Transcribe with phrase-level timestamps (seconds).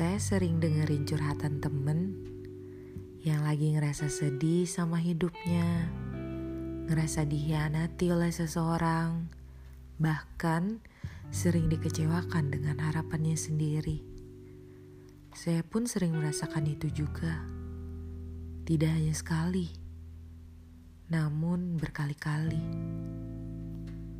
[0.00, 2.16] Saya sering dengerin curhatan temen
[3.20, 5.92] yang lagi ngerasa sedih sama hidupnya,
[6.88, 9.28] ngerasa dihianati oleh seseorang,
[10.00, 10.80] bahkan
[11.28, 14.00] sering dikecewakan dengan harapannya sendiri.
[15.36, 17.44] Saya pun sering merasakan itu juga,
[18.64, 19.68] tidak hanya sekali,
[21.12, 22.64] namun berkali-kali.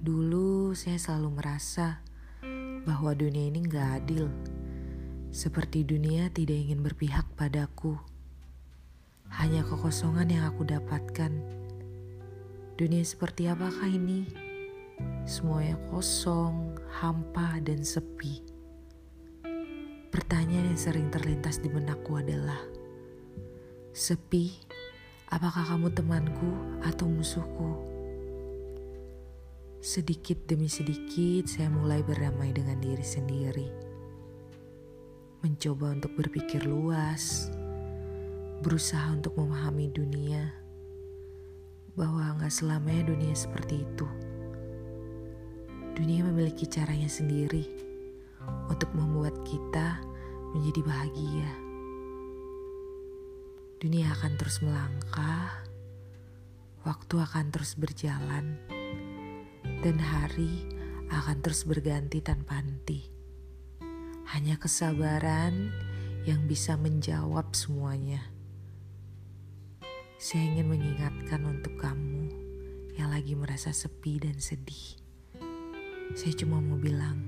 [0.00, 2.00] Dulu saya selalu merasa
[2.88, 4.55] bahwa dunia ini gak adil
[5.34, 7.98] seperti dunia tidak ingin berpihak padaku.
[9.36, 11.32] Hanya kekosongan yang aku dapatkan.
[12.78, 14.28] Dunia seperti apakah ini?
[15.26, 18.40] Semuanya kosong, hampa, dan sepi.
[20.14, 22.56] Pertanyaan yang sering terlintas di benakku adalah,
[23.96, 24.52] Sepi,
[25.32, 27.70] apakah kamu temanku atau musuhku?
[29.80, 33.95] Sedikit demi sedikit saya mulai berdamai dengan diri sendiri
[35.46, 37.54] mencoba untuk berpikir luas,
[38.66, 40.50] berusaha untuk memahami dunia,
[41.94, 44.10] bahwa nggak selamanya dunia seperti itu.
[45.94, 47.62] Dunia memiliki caranya sendiri
[48.66, 50.02] untuk membuat kita
[50.50, 51.50] menjadi bahagia.
[53.78, 55.62] Dunia akan terus melangkah,
[56.82, 58.58] waktu akan terus berjalan,
[59.62, 60.66] dan hari
[61.14, 63.15] akan terus berganti tanpa henti.
[64.26, 65.70] Hanya kesabaran
[66.26, 68.26] yang bisa menjawab semuanya.
[70.18, 72.34] Saya ingin mengingatkan untuk kamu
[72.98, 74.98] yang lagi merasa sepi dan sedih.
[76.18, 77.22] Saya cuma mau bilang,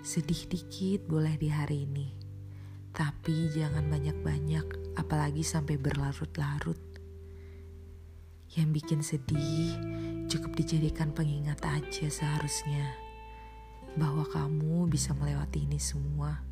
[0.00, 2.08] sedih dikit boleh di hari ini,
[2.96, 6.80] tapi jangan banyak-banyak, apalagi sampai berlarut-larut.
[8.56, 9.76] Yang bikin sedih
[10.32, 13.09] cukup dijadikan pengingat aja seharusnya
[13.98, 16.42] bahwa kamu bisa melewati ini semua.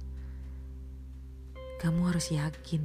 [1.78, 2.82] Kamu harus yakin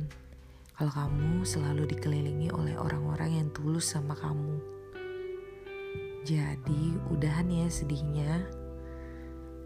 [0.77, 4.57] kalau kamu selalu dikelilingi oleh orang-orang yang tulus sama kamu.
[6.23, 8.47] Jadi, udahan ya sedihnya,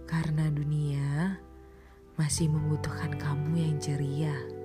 [0.10, 1.38] karena dunia
[2.18, 4.57] masih membutuhkan kamu yang ceria.